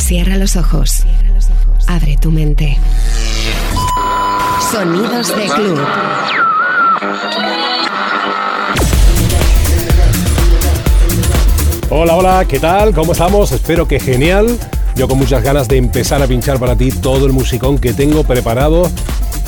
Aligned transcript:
Cierra 0.00 0.36
los 0.36 0.56
ojos. 0.56 1.04
Abre 1.86 2.16
tu 2.16 2.30
mente. 2.32 2.76
Sonidos 4.72 5.28
de 5.28 5.44
club. 5.54 5.80
Hola, 11.90 12.16
hola, 12.16 12.44
¿qué 12.48 12.58
tal? 12.58 12.92
¿Cómo 12.92 13.12
estamos? 13.12 13.52
Espero 13.52 13.86
que 13.86 14.00
genial. 14.00 14.58
Yo 14.96 15.06
con 15.06 15.18
muchas 15.18 15.44
ganas 15.44 15.68
de 15.68 15.76
empezar 15.76 16.20
a 16.22 16.26
pinchar 16.26 16.58
para 16.58 16.76
ti 16.76 16.90
todo 16.90 17.26
el 17.26 17.32
musicón 17.32 17.78
que 17.78 17.92
tengo 17.92 18.24
preparado 18.24 18.90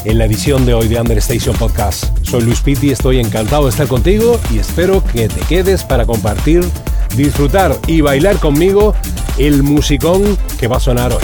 en 0.05 0.19
la 0.19 0.27
edición 0.27 0.65
de 0.67 0.75
hoy 0.75 0.89
de 0.89 1.01
Understation 1.01 1.57
Podcast. 1.57 2.05
Soy 2.23 2.43
Luis 2.43 2.61
Pitti, 2.61 2.91
estoy 2.91 3.21
encantado 3.21 3.65
de 3.65 3.71
estar 3.71 3.89
contigo 3.89 4.39
y 4.53 4.59
espero 4.59 5.03
que 5.13 5.29
te 5.29 5.41
quedes 5.43 5.83
para 5.83 6.07
compartir, 6.07 6.63
disfrutar 7.17 7.79
y 7.87 8.01
bailar 8.01 8.39
conmigo 8.39 8.95
el 9.39 9.63
musicón 9.63 10.39
que 10.59 10.69
va 10.69 10.77
a 10.77 10.81
sonar 10.81 11.13
hoy. 11.13 11.23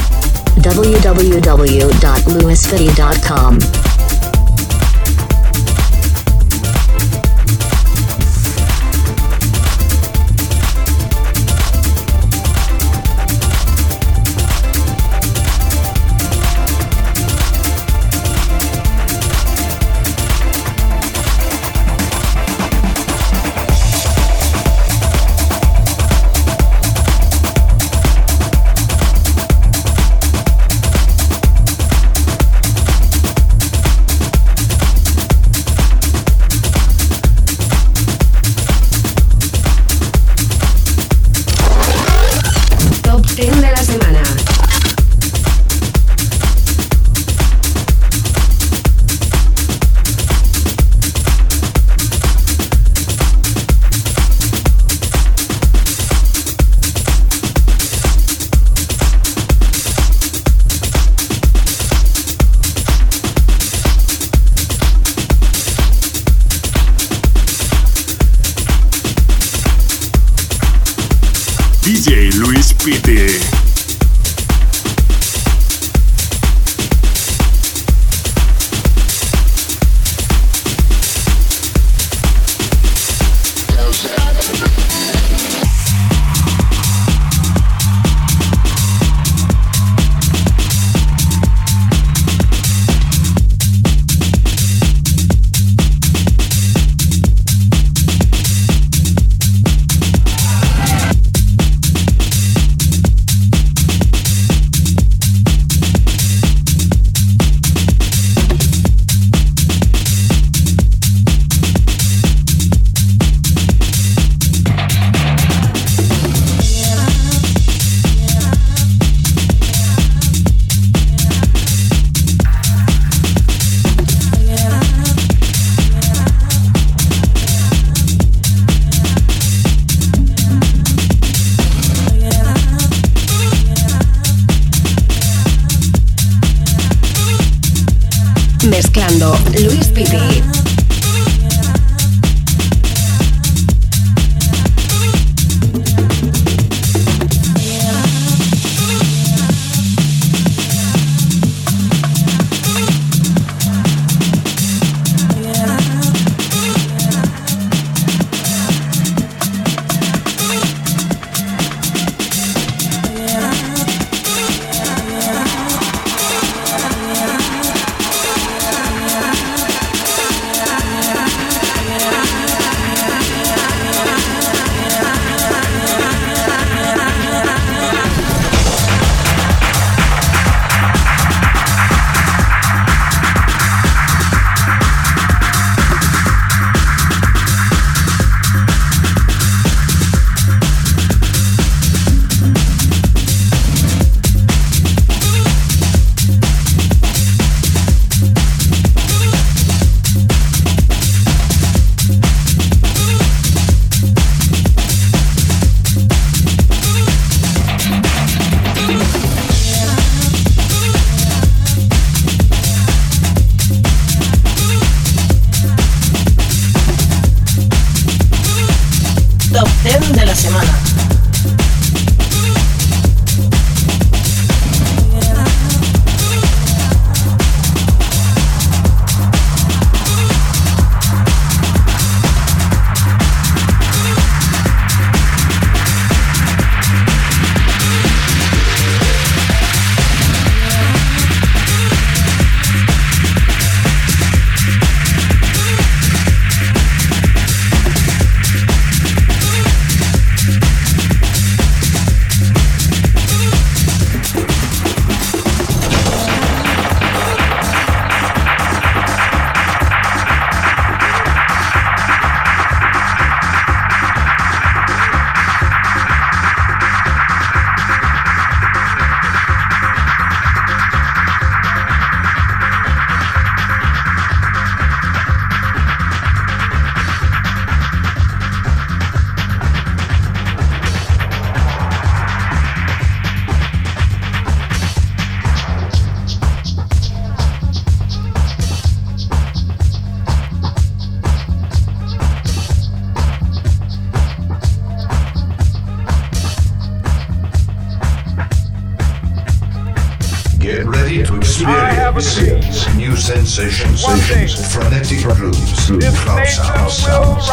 sense 303.28 303.47
experience 303.58 304.06
new 304.06 304.14
sensations, 304.14 304.72
frenetic 304.72 305.22
grooves, 305.34 305.90
cloud 306.22 306.46
sounds, 306.46 307.46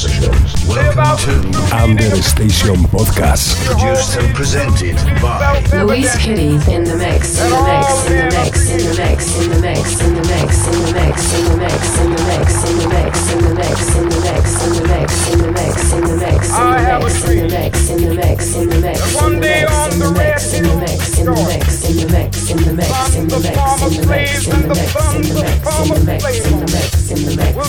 sessions. 0.00 0.66
Welcome 0.66 1.52
to 1.52 1.76
Under 1.76 2.22
Station 2.22 2.76
Podcast. 2.90 3.54
produced 3.64 4.18
and 4.18 4.34
presented 4.34 4.96
by 5.22 5.62
Luis 5.72 6.16
Kitty 6.18 6.58
in 6.72 6.82
the 6.84 6.96
mix, 6.96 7.38
in 7.38 7.50
the 7.50 7.62
mix, 7.62 8.10
in 8.10 8.18
the 8.18 8.34
mix, 8.34 8.70
in 8.70 8.78
the 8.82 8.94
mix, 8.98 9.38
in 9.38 9.50
the 9.50 9.60
mix, 9.60 10.00
in 10.00 10.14
the 10.14 10.26
mix, 10.26 10.66
in 10.66 10.82
the 10.82 10.90
mix, 10.90 11.22
in 11.30 11.44
the 11.44 11.62
mix, 11.62 11.92
in 11.94 12.10
the 12.10 12.18
mix, 12.22 12.42
in 12.42 12.72
the 12.72 12.88
mix, 12.90 13.30
in 13.30 13.38
the 13.38 13.54
mix, 13.54 13.92
in 13.92 14.08
the 14.08 14.18
mix, 14.18 14.18
in 14.18 14.18
the 14.18 14.88
mix, 14.92 15.22
in 15.22 15.22
the 15.22 15.46
mix, 15.52 15.92
in 15.92 16.02
the 16.02 16.16
mix, 16.18 16.50
in 16.50 16.66
the 16.66 16.82
mix, 16.82 17.18
in 17.22 17.38
the 17.38 17.48
mix, 17.48 17.90
in 17.90 17.98
the 17.98 18.14
mix, 18.14 18.54
in 18.56 18.68
the 18.68 18.80
mix, 18.80 19.14
One 19.14 19.40
day 19.40 19.64
on 19.64 19.98
the 19.98 20.08
red 20.18 20.32
in 20.54 20.64
the 20.64 20.76
mix, 20.76 21.18
in 21.18 21.26
the 21.26 21.34
mix, 21.34 21.84
in 21.84 21.96
the 21.96 22.06
mix, 22.06 22.06
in 22.06 22.06
the 22.06 22.12
mix, 22.12 22.50
in 22.50 22.50
the 22.50 22.50
mix, 22.50 22.50
in 22.50 22.56
the 22.56 22.72
mix, 22.72 23.14
in 23.14 23.16
the 23.16 23.16
mix, 23.16 23.16
in 23.16 23.28
the 23.28 23.38
mix, 23.38 23.82
in 23.82 24.00
the 24.00 24.06
mix, 24.06 24.46
in 24.46 24.62
the 24.62 24.68
mix, 24.68 25.11
in 25.14 25.22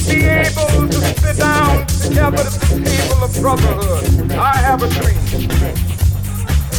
be 0.07 0.25
able 0.25 0.88
to 0.88 1.00
sit 1.19 1.38
down 1.38 1.86
together 1.88 2.38
at 2.38 2.54
the 2.54 2.81
table 2.84 3.24
of 3.24 3.31
brotherhood. 3.42 4.31
I 4.31 4.56
have 4.57 4.84
a 4.84 4.90
dream. 4.90 5.18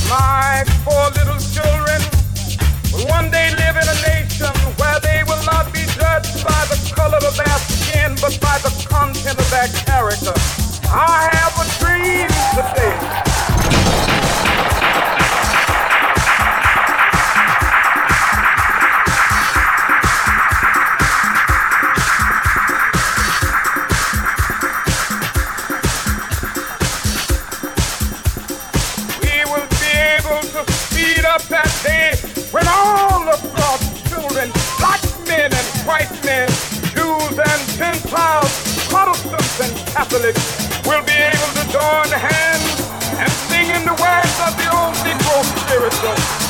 My 0.08 0.64
four 0.84 1.10
little 1.18 1.40
children 1.52 2.00
will 2.92 3.06
one 3.08 3.30
day 3.30 3.50
live 3.56 3.76
in 3.76 3.88
a 3.88 3.98
nation 4.08 4.54
where 4.78 5.00
they 5.00 5.22
will 5.24 5.42
not 5.44 5.72
be 5.72 5.84
judged 5.98 6.44
by 6.44 6.64
the 6.70 6.78
color 6.94 7.18
of 7.18 7.36
their 7.36 7.58
skin, 7.68 8.16
but 8.20 8.38
by 8.40 8.58
the 8.62 8.72
content 8.88 9.38
of 9.38 9.50
their 9.50 9.68
character. 9.84 10.34
I 10.86 11.33
Catholics, 40.04 40.86
will 40.86 41.02
be 41.04 41.12
able 41.12 41.52
to 41.56 41.64
join 41.72 42.08
hands 42.12 42.80
and 43.18 43.30
sing 43.48 43.70
in 43.70 43.86
the 43.86 43.96
words 43.96 44.36
of 44.46 44.54
the 44.58 44.68
old 44.76 44.94
Negro 45.00 45.42
spiritual. 45.64 46.43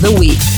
The 0.00 0.14
week. 0.18 0.49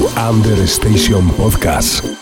to 0.00 0.06
Under 0.18 0.66
Station 0.66 1.28
Podcast. 1.36 2.19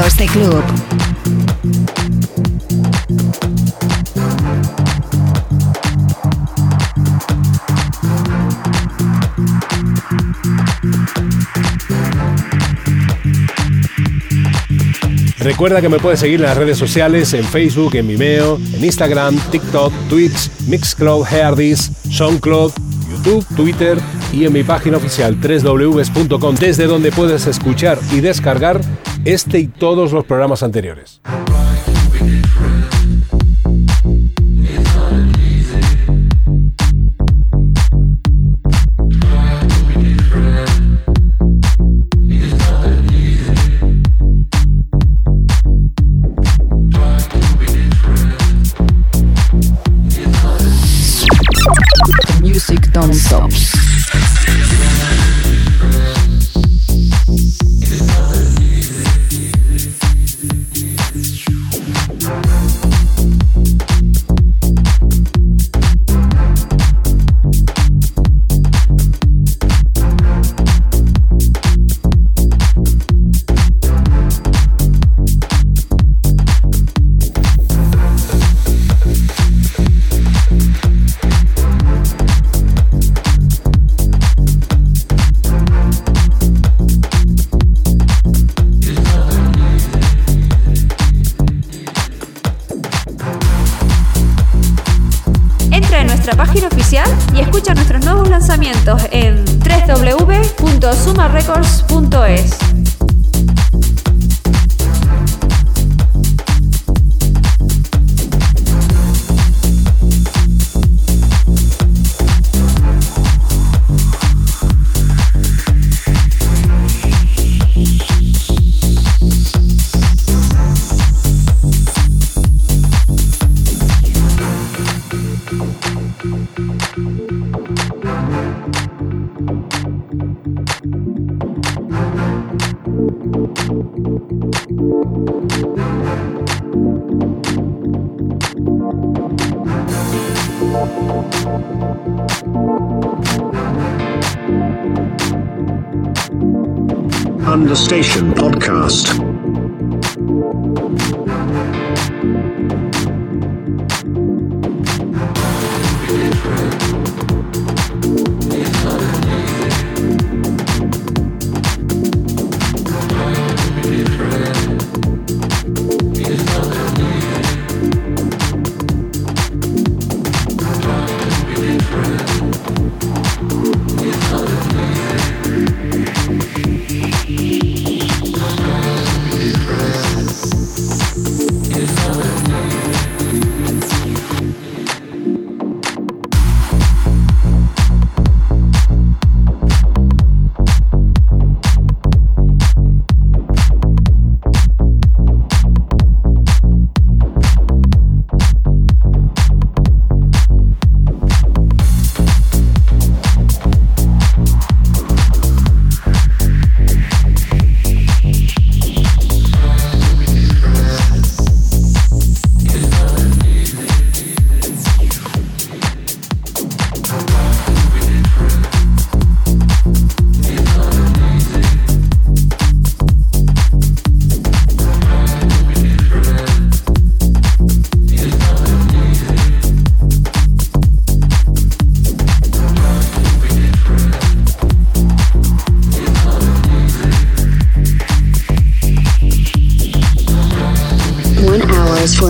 De 0.00 0.26
Club. 0.28 0.64
Recuerda 15.38 15.82
que 15.82 15.90
me 15.90 15.98
puedes 15.98 16.18
seguir 16.20 16.36
en 16.36 16.42
las 16.46 16.56
redes 16.56 16.78
sociales, 16.78 17.34
en 17.34 17.44
Facebook, 17.44 17.94
en 17.96 18.08
Vimeo, 18.08 18.56
en 18.56 18.82
Instagram, 18.82 19.36
TikTok, 19.50 19.92
Twitch, 20.08 20.50
Mixcloud, 20.66 21.26
Heardis, 21.26 21.92
SoundCloud, 22.10 22.72
YouTube, 23.10 23.44
Twitter 23.54 23.98
y 24.32 24.46
en 24.46 24.52
mi 24.54 24.62
página 24.62 24.96
oficial 24.96 25.36
www.com 25.36 26.54
desde 26.54 26.86
donde 26.86 27.12
puedes 27.12 27.46
escuchar 27.46 27.98
y 28.12 28.20
descargar 28.20 28.80
este 29.24 29.58
y 29.58 29.66
todos 29.66 30.12
los 30.12 30.24
programas 30.24 30.62
anteriores. 30.62 31.20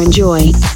enjoy. 0.03 0.70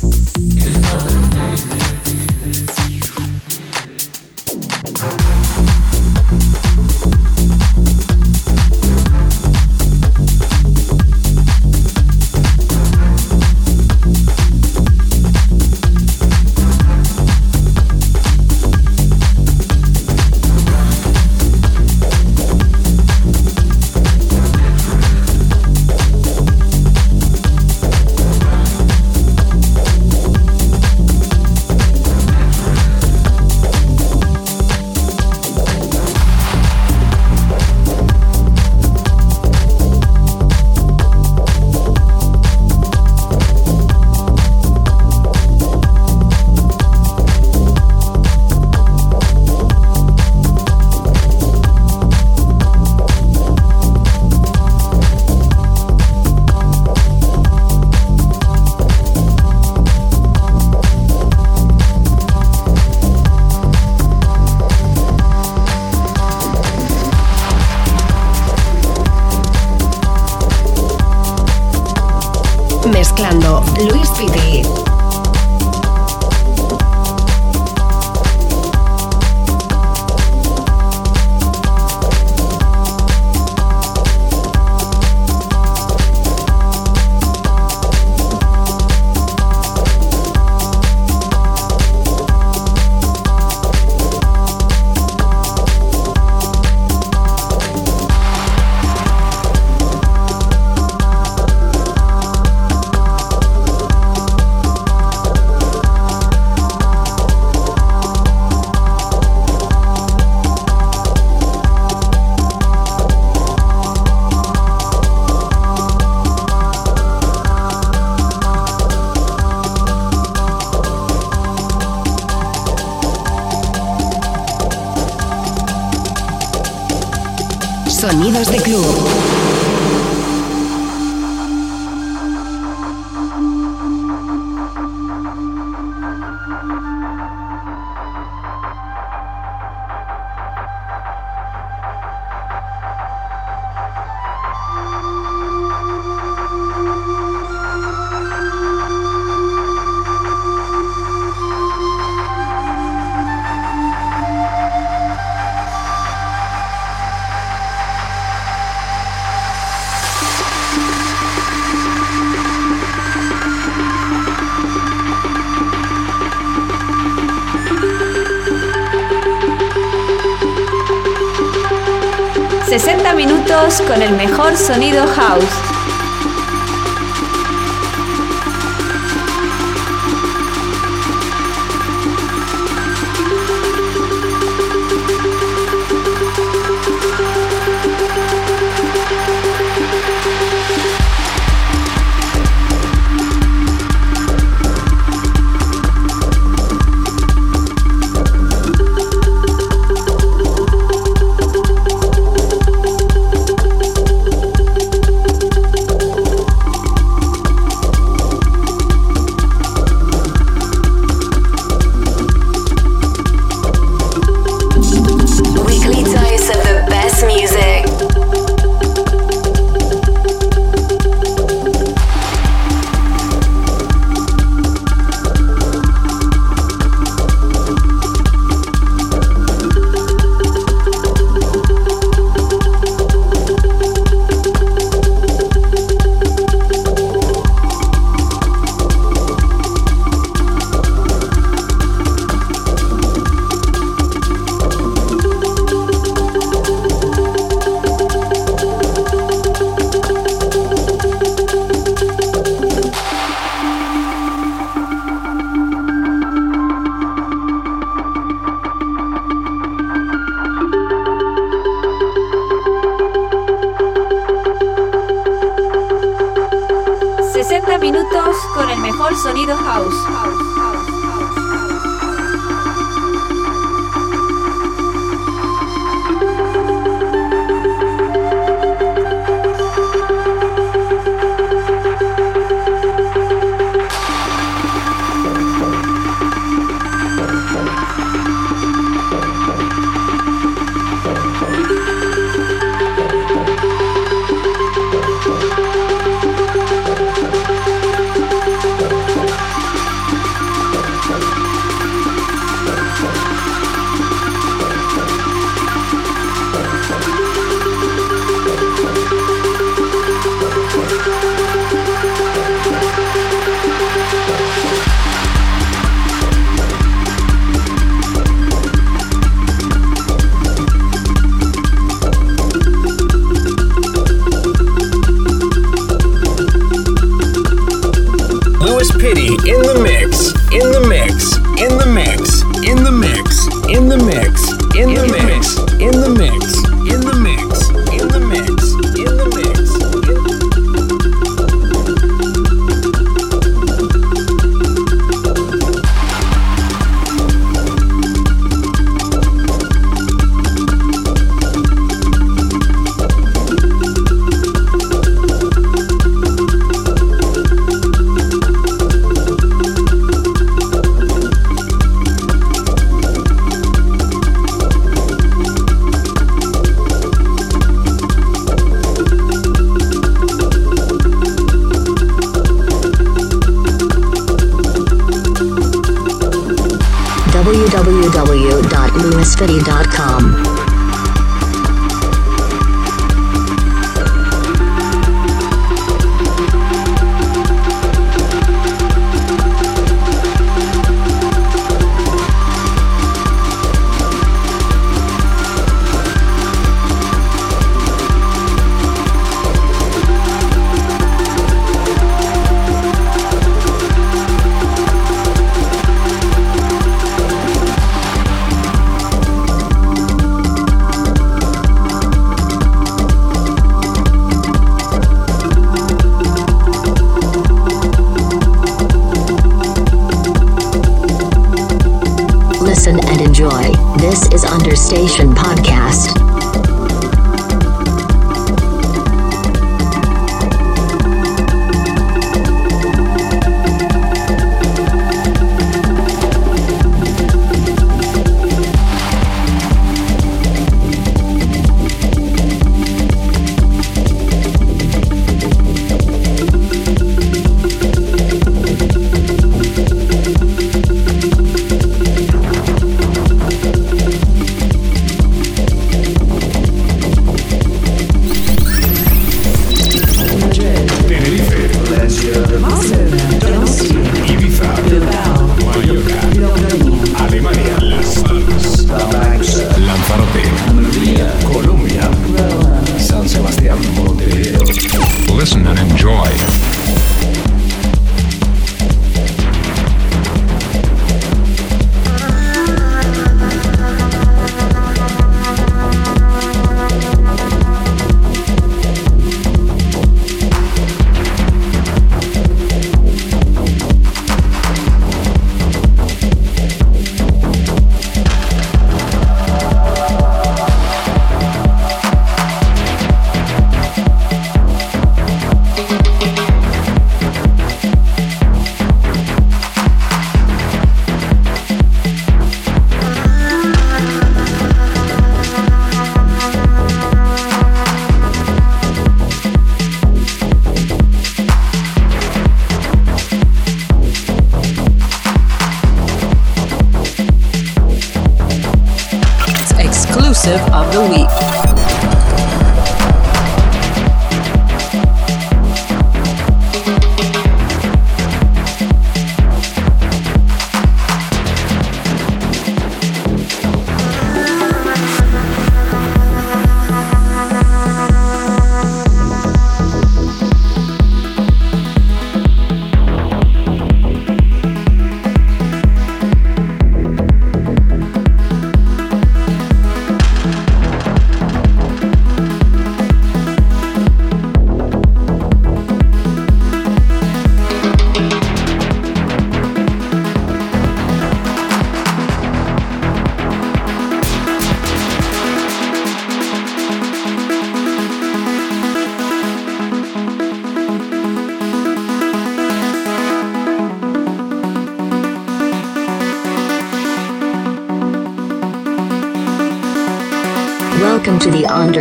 Sonido 174.57 175.05
house. 175.07 175.63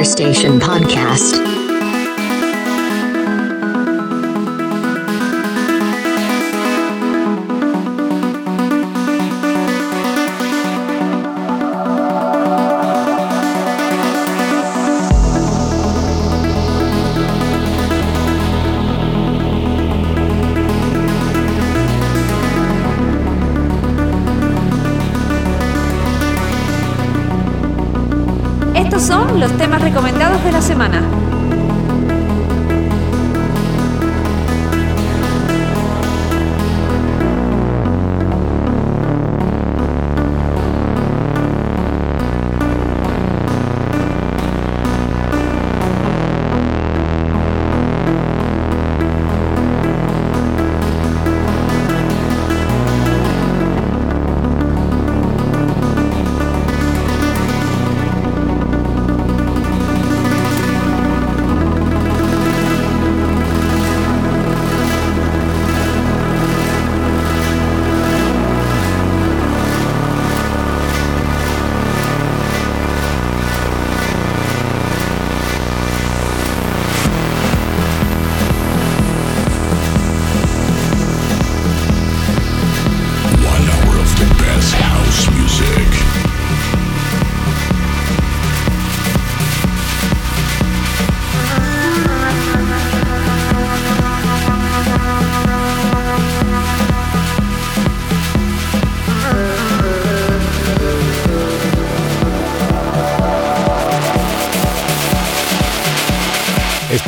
Station 0.03 0.59
Podcast. 0.59 1.52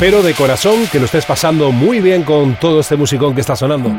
Espero 0.06 0.22
de 0.22 0.34
corazón 0.34 0.86
que 0.86 1.00
lo 1.00 1.06
estés 1.06 1.26
pasando 1.26 1.72
muy 1.72 2.00
bien 2.00 2.22
con 2.22 2.54
todo 2.54 2.78
este 2.78 2.94
musicón 2.94 3.34
que 3.34 3.40
está 3.40 3.56
sonando. 3.56 3.90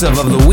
Exclusive 0.00 0.32
of 0.32 0.40
the 0.40 0.47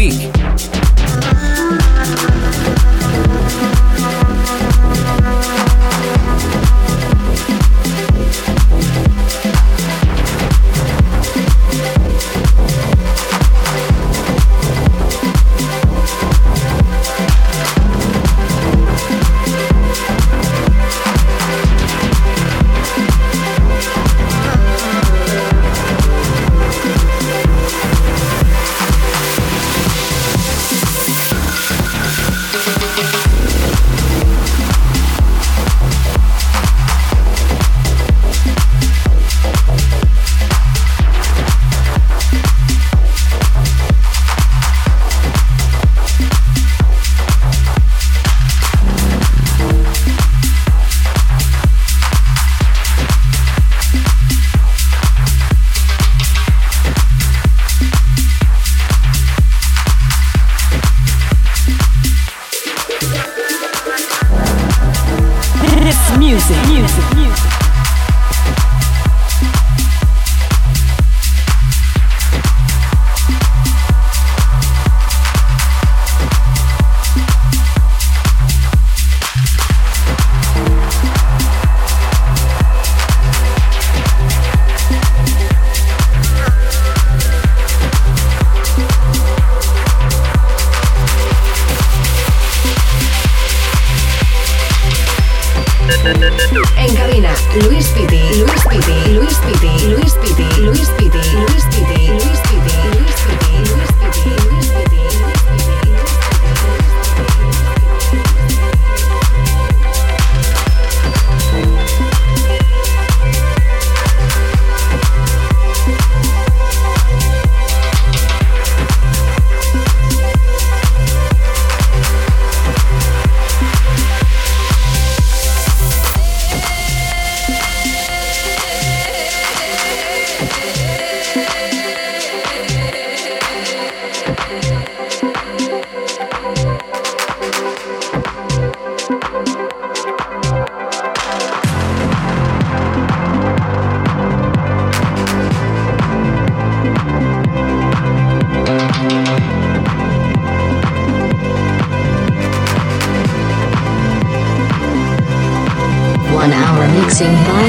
Mixing 157.15 157.31
by 157.45 157.64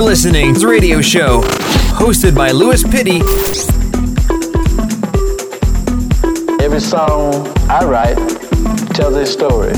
Listening's 0.00 0.64
radio 0.64 1.00
show, 1.00 1.42
hosted 1.92 2.34
by 2.34 2.50
Louis 2.50 2.82
Pitty. 2.82 3.20
Every 6.64 6.80
song 6.80 7.46
I 7.68 7.84
write 7.84 8.16
tells 8.94 9.14
a 9.14 9.26
story. 9.26 9.72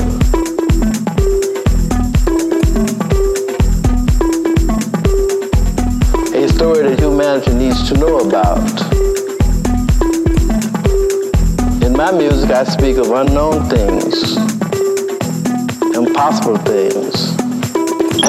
A 6.33 6.47
story 6.47 6.83
that 6.83 6.95
humanity 6.99 7.53
needs 7.53 7.87
to 7.89 7.95
know 7.95 8.19
about. 8.19 8.81
In 11.83 11.93
my 11.93 12.11
music, 12.11 12.49
I 12.49 12.63
speak 12.63 12.97
of 12.97 13.11
unknown 13.11 13.69
things, 13.69 14.37
impossible 15.95 16.57
things. 16.57 17.32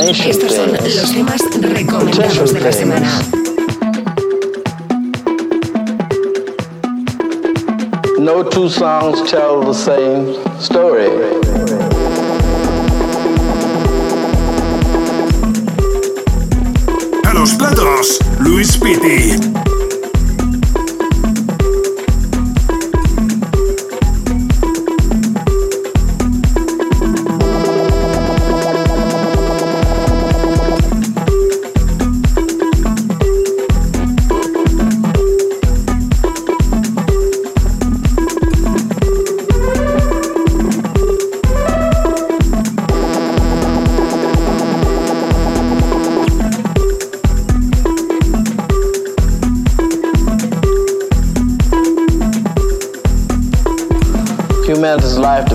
Estos 0.01 0.53
son 0.53 0.73
los 0.73 1.13
temas 1.13 1.41
recomendados 1.61 2.53
de 2.53 2.61
la 2.61 2.73
semana. 2.73 3.09
No 8.19 8.45
two 8.45 8.69
songs 8.69 9.23
tell 9.31 9.61
the 9.65 9.73
same 9.73 10.35
story. 10.59 11.09
A 17.25 17.35
los 17.35 17.55
platos, 17.55 18.19
Luis 18.41 18.77
Pitti. 18.77 19.64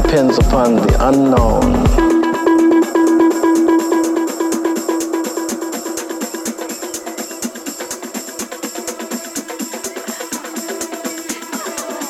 Depends 0.09 0.39
upon 0.39 0.75
the 0.75 1.07
unknown. 1.07 1.83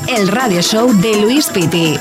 El 0.07 0.27
radio 0.29 0.61
show 0.61 0.93
de 1.01 1.21
Luis 1.21 1.49
Pitti. 1.49 1.97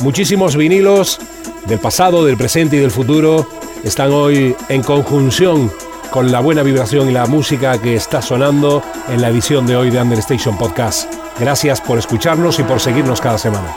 Muchísimos 0.00 0.56
vinilos 0.56 1.18
del 1.66 1.78
pasado, 1.78 2.24
del 2.24 2.36
presente 2.36 2.76
y 2.76 2.80
del 2.80 2.90
futuro 2.90 3.46
están 3.82 4.12
hoy 4.12 4.54
en 4.68 4.82
conjunción 4.82 5.72
con 6.10 6.30
la 6.30 6.40
buena 6.40 6.62
vibración 6.62 7.08
y 7.08 7.12
la 7.12 7.24
música 7.26 7.78
que 7.78 7.94
está 7.96 8.20
sonando 8.20 8.82
en 9.08 9.22
la 9.22 9.28
edición 9.28 9.66
de 9.66 9.76
hoy 9.76 9.90
de 9.90 10.02
Understation 10.02 10.58
Podcast. 10.58 11.10
Gracias 11.38 11.80
por 11.80 11.98
escucharnos 11.98 12.58
y 12.58 12.62
por 12.62 12.80
seguirnos 12.80 13.22
cada 13.22 13.38
semana. 13.38 13.74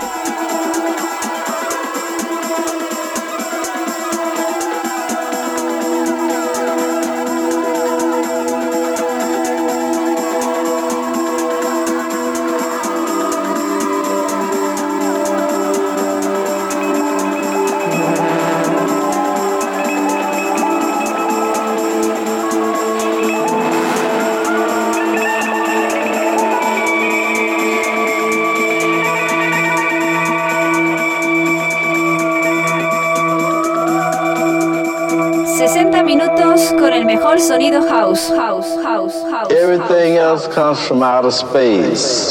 From 40.87 41.01
outer 41.01 41.31
space. 41.31 42.22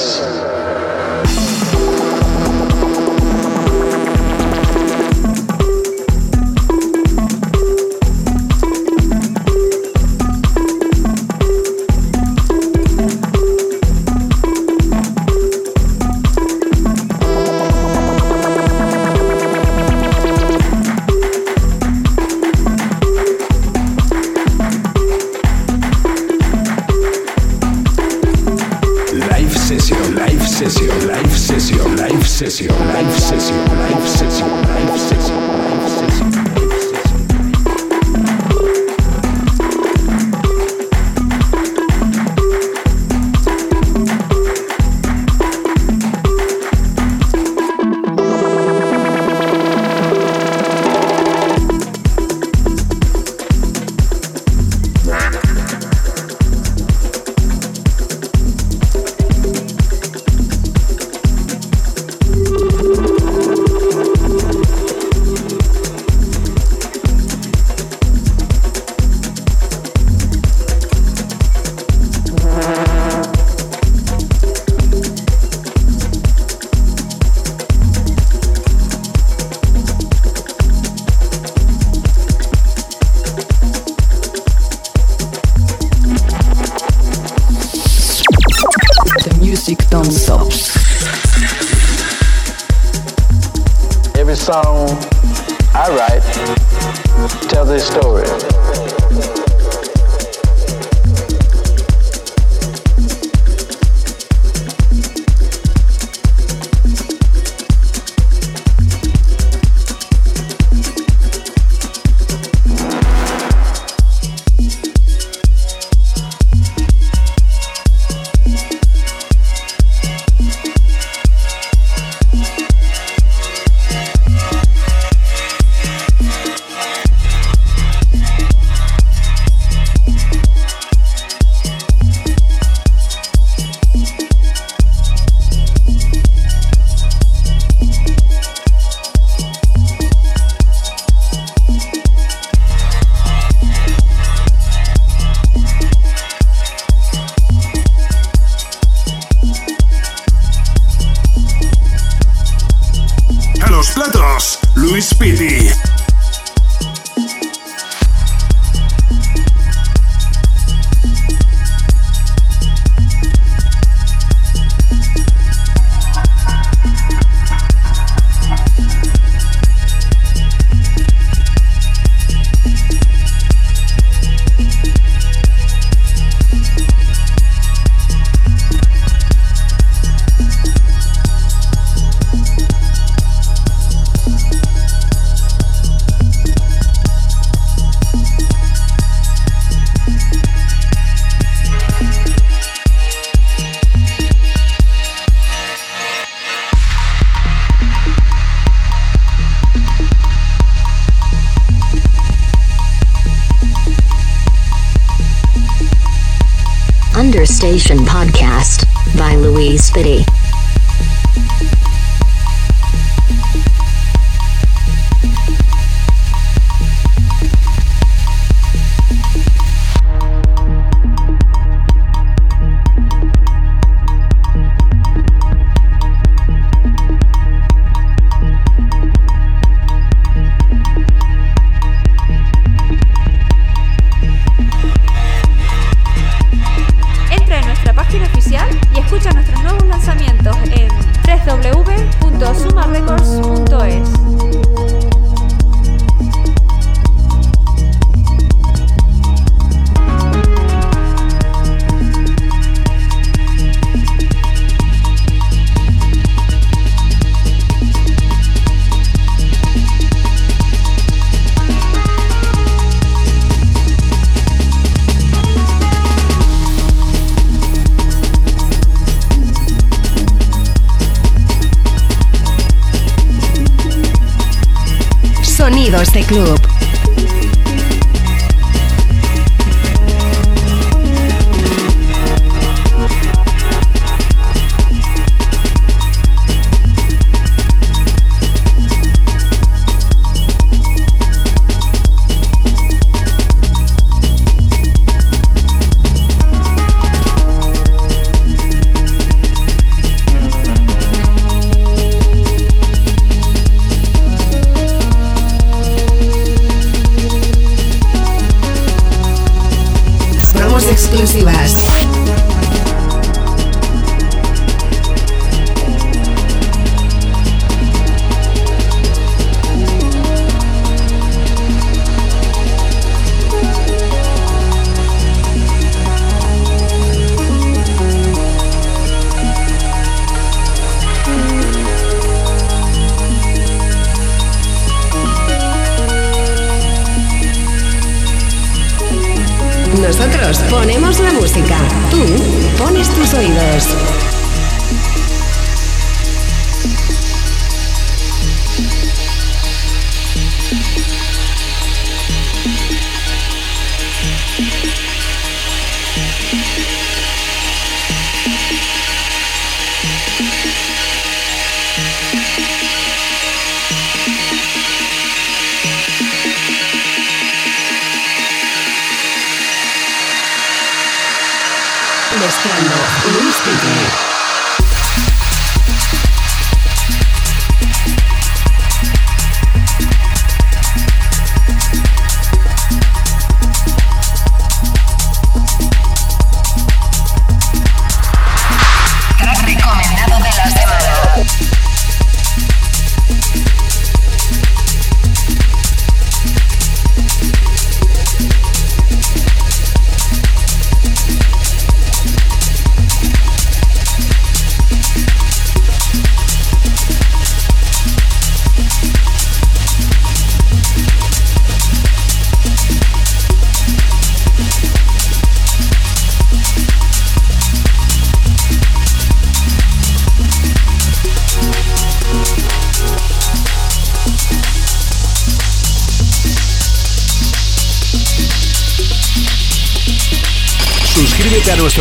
Understation 207.73 208.05
Podcast 208.05 208.85
by 209.17 209.35
Louise 209.35 209.91
Spitty. 209.91 210.42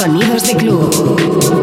Sonidos 0.00 0.44
de 0.44 0.56
club. 0.56 1.59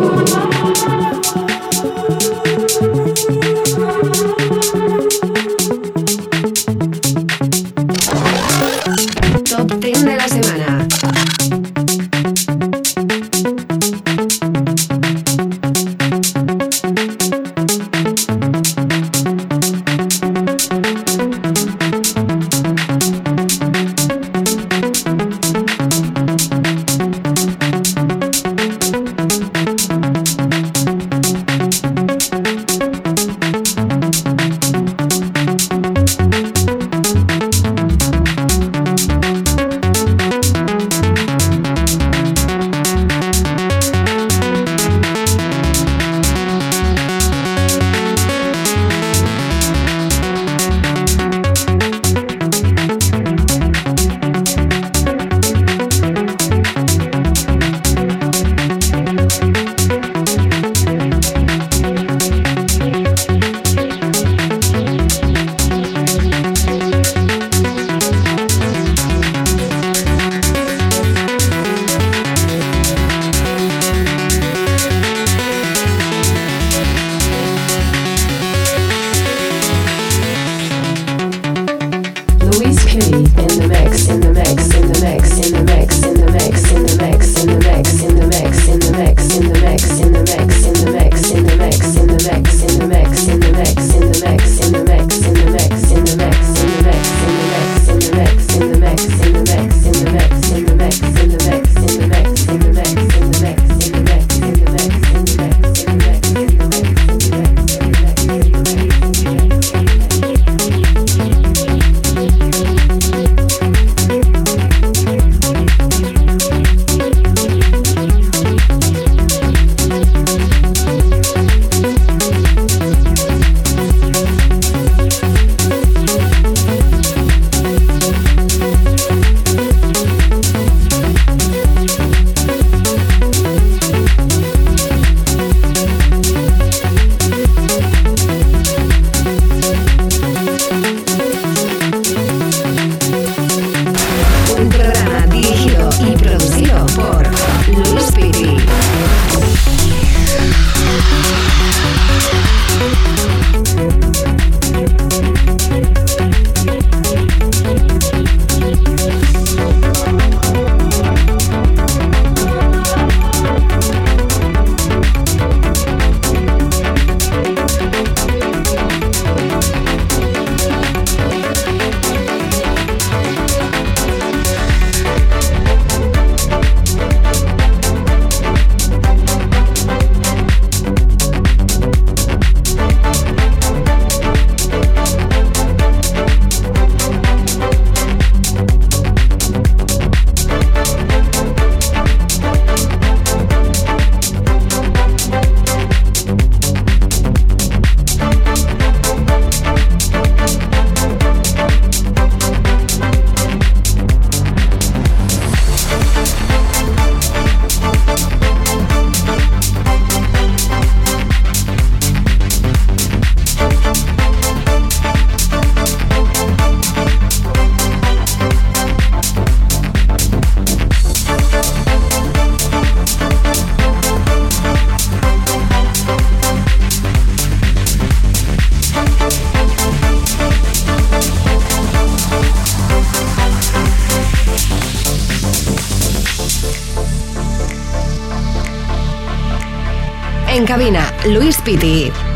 Luis 241.28 241.62
Piti. 241.62 242.27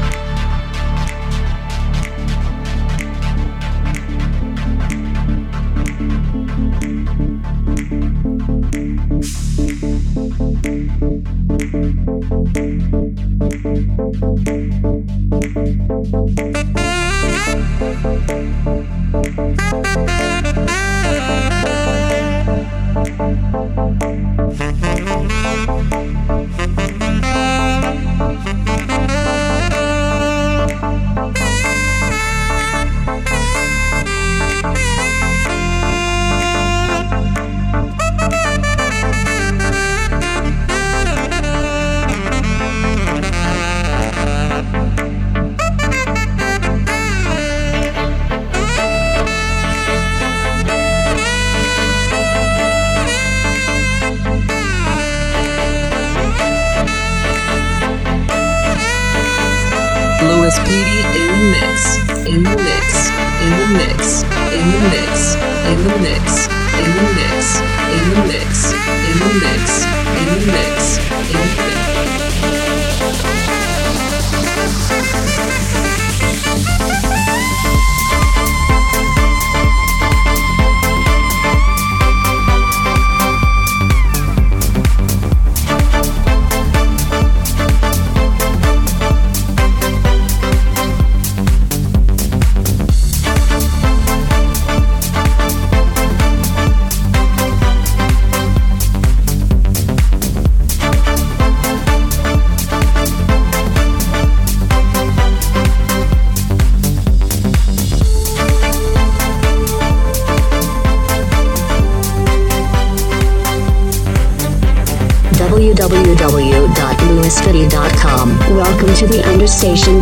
Station. 119.61 120.00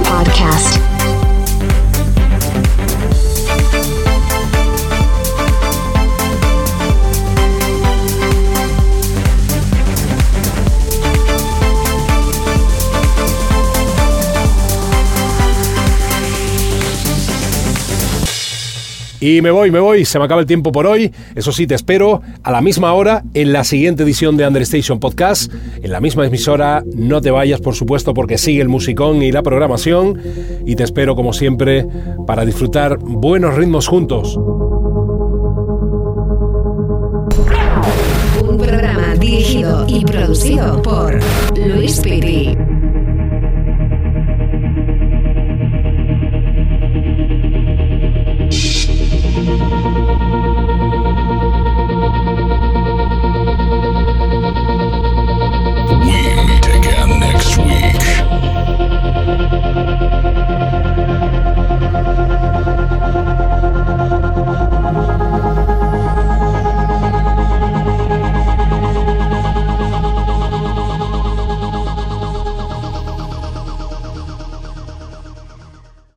Y 19.30 19.44
me 19.44 19.52
voy, 19.52 19.70
me 19.70 19.80
voy, 19.80 20.06
se 20.06 20.18
me 20.18 20.26
acaba 20.26 20.42
el 20.42 20.48
tiempo 20.48 20.72
por 20.72 20.88
hoy. 20.88 21.12
Eso 21.36 21.52
sí, 21.52 21.68
te 21.68 21.76
espero 21.76 22.24
a 22.42 22.52
la 22.52 22.62
misma 22.62 22.94
hora 22.94 23.24
en 23.36 23.54
la 23.54 23.64
siguiente 23.64 24.02
edición 24.02 24.38
de 24.38 24.48
Understation 24.48 25.00
Podcast, 25.00 25.54
en 25.84 25.92
la 25.92 26.02
misma 26.02 26.26
emisora. 26.26 26.84
No 26.96 27.22
te 27.22 27.30
vayas, 27.30 27.62
por 27.62 27.76
supuesto, 27.76 28.16
porque 28.16 28.40
sigue 28.40 28.60
el 28.60 28.70
musicón 28.70 29.22
y 29.22 29.32
la 29.32 29.44
programación. 29.44 30.20
Y 30.66 30.76
te 30.76 30.84
espero, 30.84 31.16
como 31.16 31.32
siempre, 31.34 31.86
para 32.26 32.44
disfrutar 32.44 32.98
buenos 32.98 33.54
ritmos 33.54 33.88
juntos. 33.88 34.36
Un 38.42 38.58
programa 38.58 39.14
dirigido 39.20 39.86
y 39.88 40.06
producido 40.06 40.82
por 40.82 41.20
Luis 41.56 42.00
Piti. 42.00 42.58